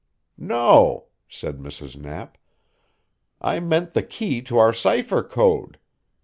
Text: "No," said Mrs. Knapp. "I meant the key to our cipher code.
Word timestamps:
"No," 0.39 1.09
said 1.29 1.59
Mrs. 1.59 1.95
Knapp. 1.95 2.39
"I 3.39 3.59
meant 3.59 3.91
the 3.93 4.01
key 4.01 4.41
to 4.41 4.57
our 4.57 4.73
cipher 4.73 5.21
code. 5.21 5.77